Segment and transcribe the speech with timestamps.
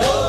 [0.00, 0.19] ကို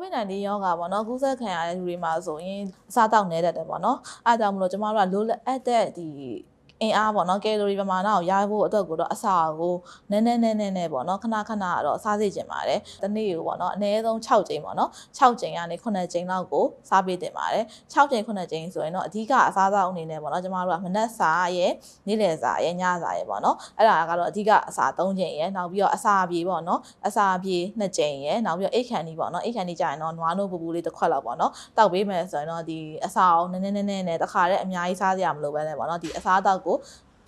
[0.00, 4.84] ဗစ် -19 ရောဂါပေါ့နော်ကူးစက်ခံရတဲ့လူတွေမှာဆိုရင်အစားတောက်နေတတ်တယ်ပေါ့နော်အဲဒါကြောင့်မလို့ကျမ
[5.14, 6.08] တို့ကလိုအပ်တဲ့ဒီ
[6.82, 9.74] အင်အားပေါ့နော်ကယ်လိုရီပမာဏကိုရဖို့အတွက်ကိုတော့အစာကို
[10.10, 21.72] နည်းနည်းနည်းနည်းနဲ့ပေါ့နော်ခဏခဏတော့စားစေချင်ပါတယ်။တစ်နေ့ကိုပေါ့နော်အနည်းဆုံး6ကြိမ်ပေါ့နော်6ကြိမ်ကနေ9ကြိမ်လောက်ကိုစားပေးတင်ပါတယ်။6ကြိမ်9ကြိမ်ဆိုရင်တော့အဓိကအစားအသောက်အနေနဲ့ပေါ့နော်ကျမတို့ကမနက်စာရဲ့
[22.06, 36.69] နေ့လယ်စာရဲ့ညစာရဲ့ပေါ့နော်အဲ့ဒါကတော့အဓိကအစာ3ကြိမ်ရဲ့နောက်ပြီးတော့အစာပြေပေါ့နော်အစာပြေ2ကြိမ်ရဲ့နောက်ပြီးတော့အိတ်ခန်ဒီပေါ့နော်အိတ်ခန်ဒီကြာရင်တော့နွားနို့ပူပူလေးတစ်ခွက်လောက်ပေါ့နော်တောက်ပေးမယ်ဆိုရင်တော့ဒီအစာအောင်နည်းနည်းနည်းနည်းနဲ့တခါတည်းအများကြီးစားကြရမလို့ပဲလေပေါ့နော်ဒီအစာအသောက်ကို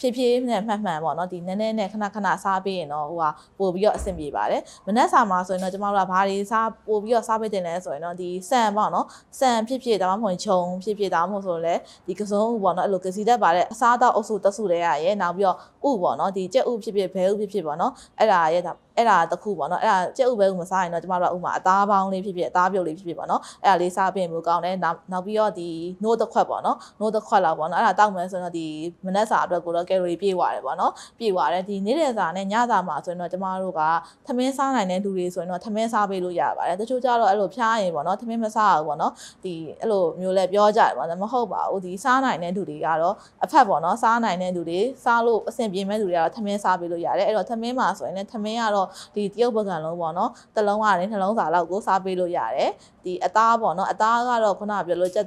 [0.03, 9.07] ဖြည်းဖြည်းနဲ့မှတ်မှန်ပေါ့နော်ဒီနည်းနည်းနဲ့ခဏခဏစားပေးရင်တော့ဟိုဟာပို့ပြီးတော့အဆင်ပြေပါတယ်မနက်စာမှာဆိုရင်တော့ကျမတို့ကဘာတွေစားပို့ပြီးတော့စားပေးတင်လဲဆိုရင်တော့ဒီဆန်ပေါ့နော်
[9.39, 15.57] ဆန်ဖြစ်ဖြစ်ဒါမှမဟုတ်ခြုံဖြစ်ဖြစ်ဒါမှမဟုတ်ဆိုရင်လည်းဒီကစုံဥပေါ့နော်အဲ့လိုကစီတက်ပါတဲ့အစားအသောက်အုပ်စုတက်စုတွေရရဲ့နောက်ပြီးတော့
[15.89, 25.69] ဥပေါ့နော်ဒီကြက်ဥဖြစ်ဖြစ်ဘဲဥဖြစ်ဖြစ်ပေါ့နော်အဲ့ဒါရဲ့ဒါ အဲ့ဒါတစ်ခုပေါ့နော်အဲ့ဒါကြက်ဥပဲဥမစားရင်တော့ကျမတို့ကဥမာအသားပေါင်းလေးဖြစ်ဖြစ်အသားပြုတ်လေးဖြစ်ဖြစ်ပေါ့နော်အဲ့ဒါလေးစားပြင်မှုကောင်းတယ်နောက်နောက်ပြီးတော့ဒီ
[26.03, 28.67] နိုးတစ်ခွက်ပေါ့နော်နိုးတစ်ခွက်လောက်ပေါ့နော်အဲ့ဒါတောက်မယ်ဆိုတော့ဒီ
[29.06, 33.80] မနက်စာအတွက်ကိုတော့ကယ်လိုရီပြည့်သွားတယ်ပေါ့နော်ပြည့်သွားတယ်ဒီနေ့လယ်စာနဲ့ညစာမှာဆိုရင်တော့ကျမတို့က
[34.27, 39.12] သမင်းစားနိုင်တဲ့လူတွေဆိုရင်တော့သမင်းစားပေးလို့ရပါတယ်တချို့ကျတော့အဲ့လိုဖျားရင်ပေါ့နော်သမင်းမစားဘူးပေါ့နော်
[39.45, 43.14] ဒီအဲ့လိုမျိုးလဲပြောကြတယ်ပေါ့နော်မဟုတ်ပါဘူးဒီစားနိုင်တဲ့လူတွေကတော့
[43.45, 52.71] အဖက်ပေါ့နော်စားနိုင်တဲ့လူတွေစားလို့အဆင်ပြေမဲ့လူတွေကတော့သမင်းစားပေးလို့ရတယ်အဲ့တော့သမင်းမှာဆိုရင်လည်းသမင်းကတော့ဒီတရုတ်ပကံလုံးပေါ့နော်တစ်လုံးကနေနှလုံးစာလောက်ကိုစားပေးလို့ရတယ်
[53.05, 55.27] ဒီအသားပေါ့နော်အသားကတော့ခုနကပြောလို့ချက်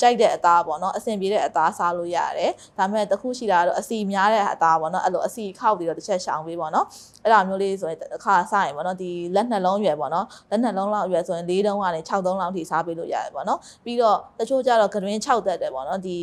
[0.00, 6.86] ကြိုက်တဲ့အသားပေါ့နော်အဆင်ပြေတဲ့အသားစားလို့ရတယ်ဒါပေမဲ့တစ်ခုရှိတာကတော့အစီများတဲ့အသားပေါ့နော်အဲ့လိုအစီခောက်ပြီးတော့တစ်ချက်ရှောင်ပေးပေါ့နော်
[7.24, 16.16] အဲ့ဒါမျိုးလေးဆိုရင်တစ်ခါစားရင်ပေါ့နော်ဒီလက်နှလုံးရွယ်ပေါ့နော်လက်နှလုံးလောက်ရွယ်ဆိုရင်၄တုံးကနေ6တုံးလောက်ထိစားပေးလို့ရတယ်ပေါ့နော်ပြီးတော့တချို့ကျတော့ကတွင်6တက်တယ်ပေါ့နော်ဒီ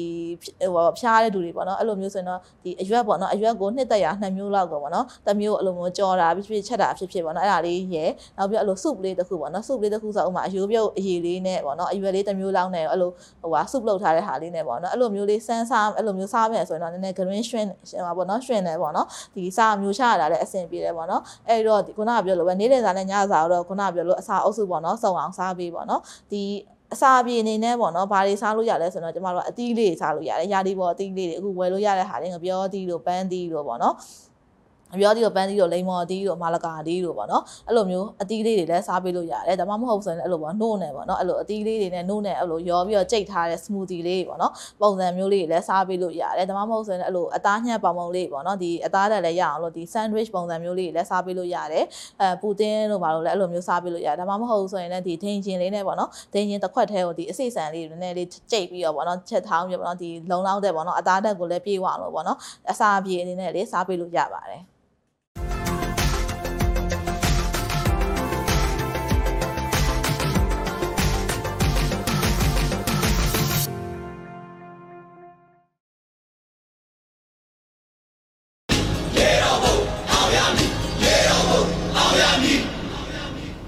[0.73, 26.01] ဟိုဖျားတဲ့လူတွေပေါ့နော်အဲ့လိုမျိုးဆိုရင်တော့ဒီအရွက်ပေါ့နော်အရွက်ကိုနှစ်သက်ရနှစ်မျိုးလောက်ကိုပေါ့နော်တစ်မျိုးအဲ့လိုမျိုးကြော်တာဖြစ်ဖြစ်ချက်တာဖြစ်ဖြစ်ပေါ့နော်အဲ့ဒါလေးရယ်နောက်ပြီးအဲ့လို soup လေးတစ်ခုပေါ့နော် soup လေးတစ်ခုဆိုဥမာအယိုးပြုတ်အရည်လေးနဲ့ပေါ့နော်အရွက်လေးတစ်မျိုးလောက်နဲ့အဲ့လိုဟိုဟာ soup လုပ်ထားတဲ့ဟာလေးနဲ့ပေါ့နော်အဲ့လိုမျိုးလေးစမ်းစားအဲ့လိုမျိုးစားမယ်ဆိုရင်တော့နည်းနည်း green ရွှင်ဟိုပေါ့နော်ရွှင်တယ်ပေါ့နော်ဒီစားမျိုးချရတာလည်းအဆင်ပြေတယ်ပေါ့နော်အဲ့တော့ဒီခုနကပြောလို့ပဲနေ့လည်စာနဲ့ညစာတော့ခုနကပြောလို့အစာအုပ်စုပေါ့နော်စုံအောင်စားပေးပေါ့နော်
[26.31, 26.43] ဒီ
[26.93, 33.95] အစာပြေအနေနဲ့ပေါ့နော်ဘာတွေစားလို့ရလဲဆိုတော့ကျမတို့ကအသီးလေးစားလို့ရတယ်ရာဒီပေါ်အသီးလေးတွေအခုဝယ်လို့ရတဲ့ဟာတွေငပြောသီးတို့ပန်းသီးတို့ပေါ့နော်
[34.93, 51.85] အပြောဒီတော့ပန်းသီးတို့လိမ္မော်သီးတို့မာလကာသီးတို့ပေါ့နော်အဲ့လိုမျိုးအသီးလေးတွေလည်းစားပေးလို့ရတယ်ဒါမှမဟုတ်ဆိုရင်လည်းအဲ့လိုပေါ့နှိုးနေပေါ့နော်အဲ့လိုအသီးလေးတွေနဲ့နှိုးနေအဲ့လိုရောပြီးတော့ကြိတ်ထားတဲ့ smoothie လေးပေါ့နော်ပုံစံမျိုးလေးတွေလည်းစားပေးလို့ရတယ်ဒါမှမဟုတ်ဆိုရင်အဲ့လိုအသားညှက်ပေါင်ပုံလေးပေါ့နော်ဒီအသားတက်လည်းရအောင်လို့ဒီ sandwich ပုံစံမျိုးလေးတွေလည်းစားပေးလို့ရတယ်
[52.21, 62.37] အဲပူတင်းတို့ဘာလို့လဲအဲ့လိုမျိုးစားပေးလို့ရတယ်ဒါမှမဟုတ်ဆိုရင်လည်းဒီဒိန်ချင်းလေးနဲ့ပေါ့နော်ဒိန်ချင်းတစ်ခွက်ထဲကိုဒီအစိတ်ဆန်လေးနည်းနည်းလေးကြိတ်ပြီးတော့ပေါ့နော်ချက်ထောင်းပြီးပေါ့နော်ဒီလုံလောက်တဲ့ပေါ့နော်အသားတက်ကိုလည်းပြေးဝအောင်လို့ပေါ့နော်
[62.71, 64.63] အစာပြေအနေနဲ့လေးစားပေးလို့ရပါတယ်